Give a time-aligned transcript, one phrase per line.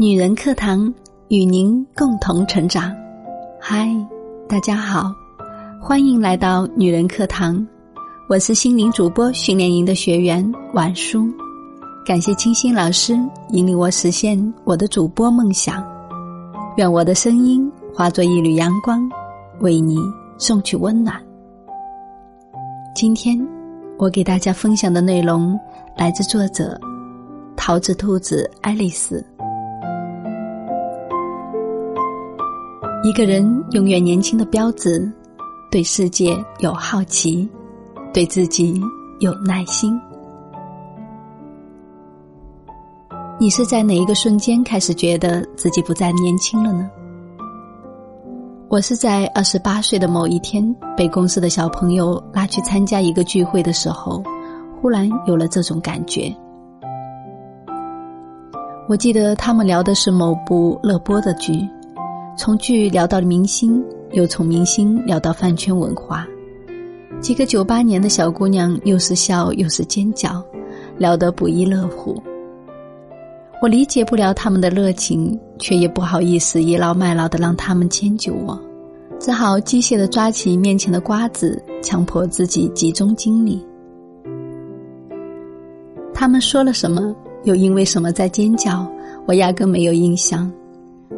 [0.00, 0.90] 女人课堂
[1.28, 2.90] 与您共同成长。
[3.60, 3.86] 嗨，
[4.48, 5.14] 大家好，
[5.78, 7.66] 欢迎来到女人课堂，
[8.26, 10.42] 我是心灵主播训练营的学员
[10.72, 11.28] 婉舒。
[12.06, 13.12] 感谢清新老师
[13.50, 15.86] 引领我实现我的主播梦想。
[16.78, 19.06] 愿我的声音化作一缕阳光，
[19.60, 19.98] 为你
[20.38, 21.22] 送去温暖。
[22.94, 23.38] 今天
[23.98, 25.60] 我给大家分享的内容
[25.94, 26.80] 来自作者
[27.54, 29.22] 桃子兔子爱丽丝。
[33.02, 35.10] 一个人永远年轻的标志，
[35.70, 37.48] 对世界有好奇，
[38.12, 38.78] 对自己
[39.20, 39.98] 有耐心。
[43.38, 46.90] 你是在哪一个瞬间开始觉得自己不再年轻了呢？
[48.68, 50.62] 我是在二十八岁的某一天，
[50.94, 54.22] 被公司的小朋友拉去参加一个聚会的时候，
[54.78, 56.30] 忽然有了这种感觉。
[58.86, 61.66] 我记得他们聊的是某部热播的剧。
[62.40, 66.26] 从剧聊到了明星，又从明星聊到饭圈文化。
[67.20, 70.42] 几个九八年的小姑娘，又是笑又是尖叫，
[70.96, 72.18] 聊得不亦乐乎。
[73.60, 78.58] 我理解不了他们的热情，却也不好意思倚老卖老的让他们迁就我，
[79.18, 83.62] 只好机械的抓起面前的瓜子，强迫自己集中精力。
[86.14, 88.90] 他们说了什么，又因为什么在尖叫，
[89.26, 90.50] 我压根没有印象。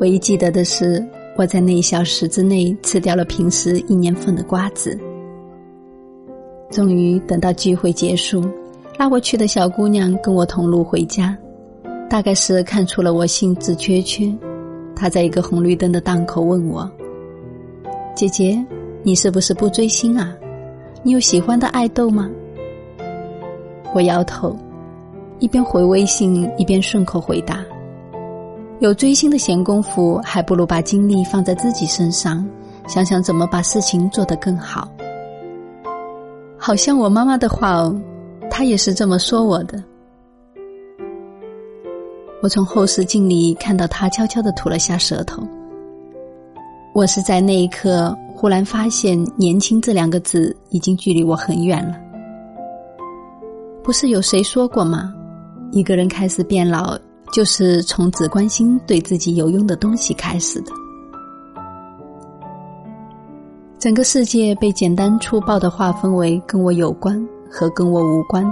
[0.00, 1.04] 唯一记得的是，
[1.36, 4.98] 我在那一小时之内吃掉了平时一年份的瓜子。
[6.70, 8.42] 终于等到聚会结束，
[8.98, 11.36] 拉我去的小姑娘跟我同路回家，
[12.10, 14.32] 大概是看出了我兴致缺缺，
[14.96, 16.90] 她在一个红绿灯的档口问我
[18.16, 18.64] ：“姐姐，
[19.02, 20.34] 你是不是不追星啊？
[21.02, 22.28] 你有喜欢的爱豆吗？”
[23.94, 24.56] 我摇头，
[25.38, 27.64] 一边回微信一边顺口回答。
[28.84, 32.46] 有追星的闲工夫，还不如把精力放在自己身上，
[32.86, 34.86] 想想怎么把事情做得更好。
[36.58, 37.98] 好像我妈妈的话哦，
[38.50, 39.82] 她也是这么说我的。
[42.42, 45.42] 我从后视镜里看到她悄悄的吐了下舌头。
[46.92, 51.98] 我是在那一刻忽然发现，“年轻”这两个字已经距离我很远了。
[53.82, 55.14] 不是有谁说过吗？
[55.72, 56.98] 一个人开始变老。
[57.34, 60.70] 就是从只关心对自己有用的东西开始的。
[63.76, 68.46] 整个世界被简单粗暴的划分为跟我有关和跟我无关，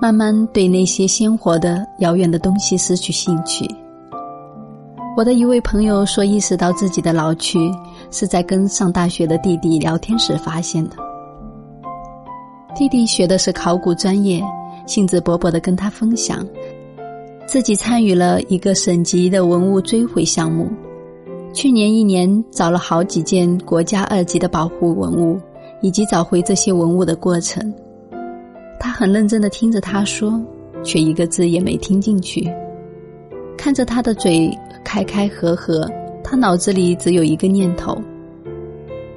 [0.00, 3.68] 慢慢对那些鲜活的、遥远的东西失去兴趣。
[5.16, 7.72] 我的一位朋友说，意识到自己的老去
[8.12, 10.96] 是在跟上大学的弟弟聊天时发现的。
[12.76, 14.40] 弟弟学的是考古专业，
[14.86, 16.46] 兴致勃勃的跟他分享。
[17.50, 20.70] 自己参与了一个省级的文物追回项目，
[21.52, 25.36] 去年一年找了好几件国家二级的保护文物，
[25.82, 27.74] 以及找回这些文物的过程。
[28.78, 30.40] 他很认真的听着他说，
[30.84, 32.48] 却一个字也没听进去。
[33.58, 35.90] 看着他的嘴开开合合，
[36.22, 38.00] 他脑子里只有一个念头：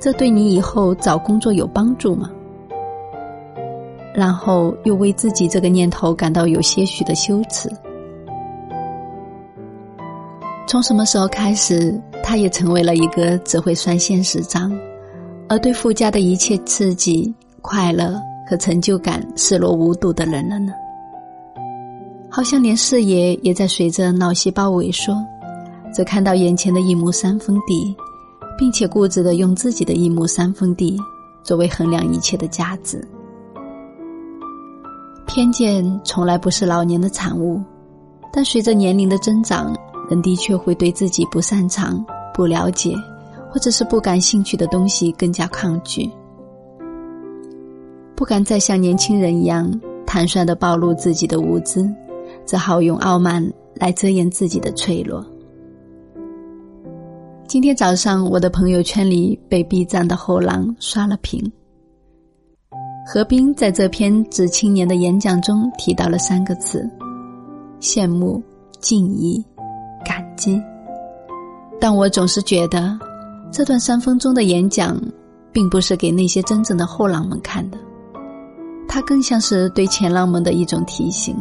[0.00, 2.30] 这对你以后找工作有帮助吗？
[4.14, 7.70] 然后又为自己这个念头感到有些许的羞耻。
[10.72, 14.72] 从什么时候开始，他也成为了一个只会算现实账，
[15.46, 18.18] 而对附加的一切刺激、快乐
[18.48, 20.72] 和成就感视若无睹的人了呢？
[22.30, 25.14] 好像连视野也在随着脑细胞萎缩，
[25.92, 27.94] 只看到眼前的一亩三分地，
[28.56, 30.98] 并且固执的用自己的一亩三分地
[31.44, 33.06] 作为衡量一切的价值。
[35.26, 37.60] 偏见从来不是老年的产物，
[38.32, 39.70] 但随着年龄的增长。
[40.12, 42.94] 人的确会对自己不擅长、不了解，
[43.50, 46.06] 或者是不感兴趣的东西更加抗拒，
[48.14, 49.72] 不敢再像年轻人一样
[50.06, 51.90] 坦率的暴露自己的无知，
[52.44, 53.42] 只好用傲慢
[53.74, 55.24] 来遮掩自己的脆弱。
[57.46, 61.50] 今天早上，我的朋友圈里被 B 站的后浪刷了屏。
[63.06, 66.86] 何冰在这篇致青年的演讲中提到了三个字：
[67.80, 68.42] 羡慕、
[68.78, 69.42] 敬意。
[70.32, 70.62] 感激，
[71.80, 72.98] 但我总是觉得，
[73.50, 74.98] 这段三分钟的演讲，
[75.52, 77.78] 并不是给那些真正的后浪们看的，
[78.88, 81.36] 它更像是对前浪们的一种提醒。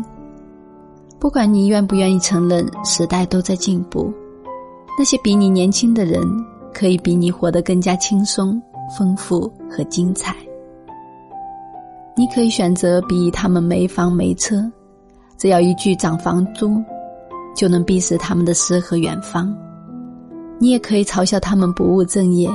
[1.20, 4.12] 不管你愿不愿意承认，时代都在进步，
[4.98, 6.22] 那些比你年轻的人，
[6.74, 8.62] 可以比你活得更加轻松、
[8.98, 10.36] 丰富和精彩。
[12.18, 14.70] 你可以选择比他们没房没车，
[15.38, 16.84] 只要一句涨房租。
[17.56, 19.54] 就能逼死他们的诗和远方。
[20.60, 22.50] 你也可以嘲笑他们不务正业，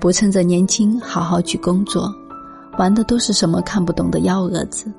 [0.00, 2.12] 不趁着年轻好好去工作，
[2.78, 4.92] 玩的都是什么看不懂的幺蛾子。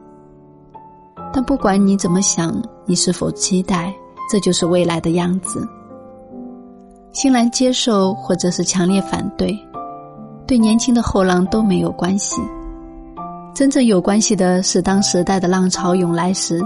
[1.33, 3.93] 但不管你怎么想，你是否期待，
[4.31, 5.67] 这就是未来的样子。
[7.11, 9.53] 欣然接受，或者是强烈反对，
[10.45, 12.41] 对年轻的后浪都没有关系。
[13.53, 16.61] 真正有关系的是，当时代的浪潮涌来时，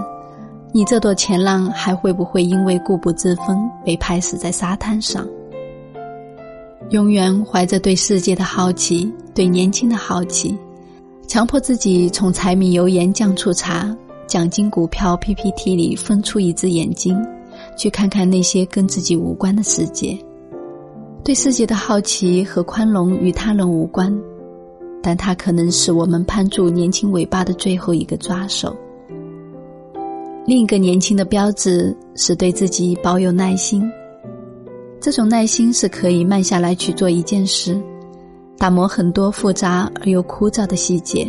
[0.74, 5.28] 你这朵前浪还会不会因为固步自封被拍死在沙滩上？
[6.88, 10.56] 永远怀着对世界的好奇，对年轻的好奇，
[11.28, 13.94] 强迫自己从柴米油盐酱醋茶、
[14.26, 17.22] 奖金股票 PPT 里分出一只眼睛，
[17.76, 20.18] 去看看那些跟自己无关的世界。
[21.22, 24.10] 对世界的好奇和宽容与他人无关，
[25.02, 28.74] 但它可能是我们攀住年轻尾巴的最后一个抓手。
[30.44, 33.88] 另一个年轻的标志是对自己保有耐心。
[35.00, 37.80] 这种耐心是可以慢下来去做一件事，
[38.58, 41.26] 打磨很多复杂而又枯燥的细节，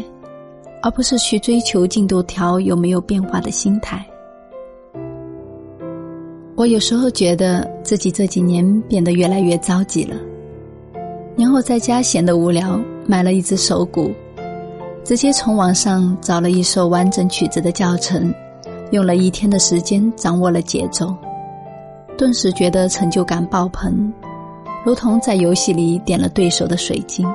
[0.81, 4.03] 而不是去追求进度条有没有变化的心态。
[6.55, 10.15] 我有时候觉得自己这几年变得越来越着急了。
[11.35, 14.11] 年后在家闲得无聊，买了一只手鼓，
[15.03, 18.31] 直接从网上找了一首完整曲子的教程，
[18.93, 21.11] 用了一天的时间掌握了节奏，
[22.15, 24.13] 顿时觉得成就感爆棚，
[24.85, 27.27] 如同在游戏里点了对手的水晶。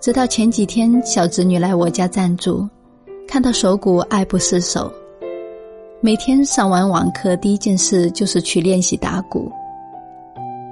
[0.00, 2.68] 直到前几天，小侄女来我家暂住，
[3.26, 4.88] 看到手鼓爱不释手。
[6.00, 9.50] 每天上完网课，第一件事就是去练习打鼓。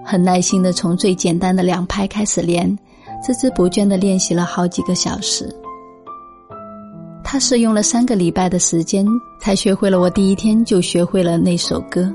[0.04, 2.69] 很耐心的从最简单的两拍开始练，
[3.20, 5.52] 孜孜不倦的练习了好几个小时。
[7.34, 9.04] 他是用了三个礼拜的时间
[9.40, 12.08] 才学会了，我第一天就学会了那首歌。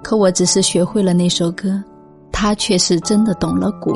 [0.00, 1.82] 可我只是学会了那首歌，
[2.30, 3.92] 他却是真的懂了鼓。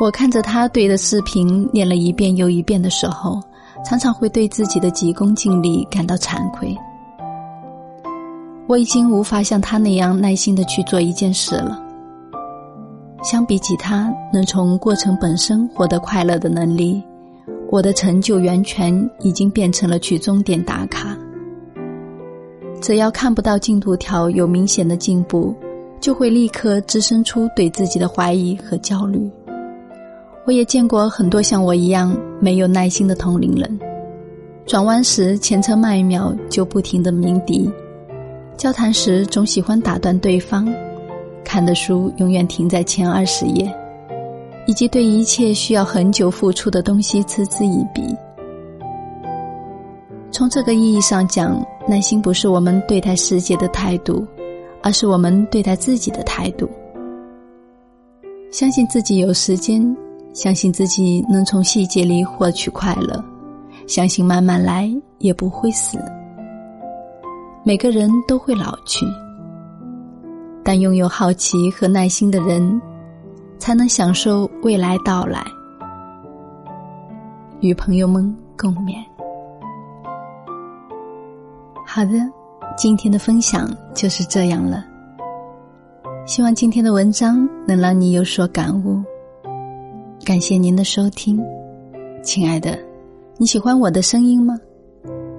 [0.00, 3.40] 我看着他对着视频练了一遍又一遍的时候。
[3.84, 6.76] 常常会对自己的急功近利感到惭愧。
[8.66, 11.80] 我已经无法像他那样耐心的去做一件事了。
[13.22, 17.00] 相比起他能从过程本身获得快乐的能力，
[17.70, 21.16] 我的成就源泉已经变成了去终点打卡。
[22.80, 25.54] 只要看不到进度条有明显的进步，
[26.00, 29.30] 就会立刻滋生出对自己的怀疑和焦虑。
[30.44, 33.80] 我也见过很多像我一样没有耐心的同龄人，
[34.64, 37.68] 转弯时前车慢一秒就不停的鸣笛，
[38.56, 40.72] 交谈时总喜欢打断对方，
[41.42, 43.74] 看的书永远停在前二十页，
[44.66, 48.14] 以及对一切需要很久付出的东西嗤之以鼻。
[50.30, 54.26] 从这个意义上讲，耐心不是我们对待世界的态度，
[54.82, 56.68] 而是我们对待自己的态度。
[58.50, 59.96] 相信自己有时间。
[60.34, 63.24] 相信自己能从细节里获取快乐，
[63.86, 64.86] 相信慢慢来
[65.16, 65.96] 也不会死。
[67.64, 69.06] 每个人都会老去，
[70.62, 72.78] 但拥有好奇和耐心的人，
[73.58, 75.44] 才能享受未来到来。
[77.60, 78.96] 与朋友们共勉。
[81.86, 82.12] 好的，
[82.76, 84.84] 今天的分享就是这样了。
[86.26, 89.00] 希望今天的文章能让你有所感悟。
[90.24, 91.40] 感谢您的收听，
[92.22, 92.76] 亲爱的，
[93.38, 94.58] 你喜欢我的声音吗？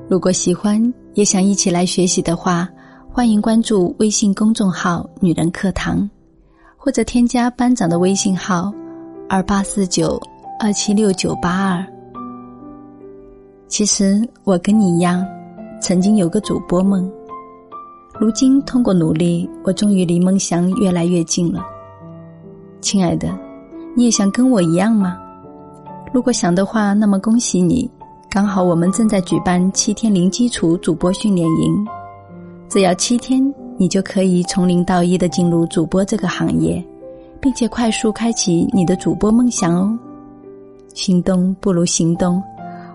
[0.10, 0.82] 如果喜欢，
[1.14, 2.68] 也想一起来学习的话，
[3.12, 6.10] 欢迎关注微信公众号“女人课堂”，
[6.78, 8.72] 或者添加班长的微信号：
[9.28, 10.22] 二八四九
[10.60, 11.86] 二七六九八二。
[13.68, 15.26] 其实我跟你一样，
[15.82, 17.12] 曾经有个主播梦，
[18.18, 21.66] 如今通过努力，我终于离梦想越来越近了，
[22.80, 23.28] 亲爱的。
[23.96, 25.18] 你也想跟我一样吗？
[26.14, 27.90] 如果想的话，那么恭喜你，
[28.30, 31.88] 刚好我们正在举办七天零基础主播训练营，
[32.70, 36.84] 只要七天，你就可以从零到一的进入主播这个行业，
[37.40, 39.98] 并且快速开启你的主播梦想哦。
[40.94, 42.42] 心动不如行动，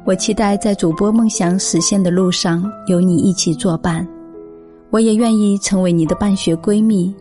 [0.05, 4.07] 我期待在主播梦想实现的路上有你一起作伴，
[4.91, 7.15] 我也愿意成为你的办学闺蜜。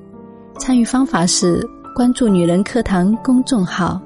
[0.58, 1.66] 参与方法是。
[1.94, 4.00] 关注“女人课堂”公众号，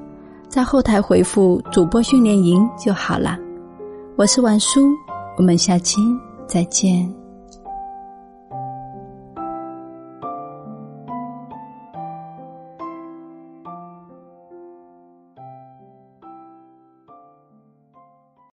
[0.48, 3.38] 在后台回复“主播训练营”就好了。
[4.16, 4.80] 我是婉舒，
[5.38, 6.00] 我们下期
[6.48, 7.25] 再见。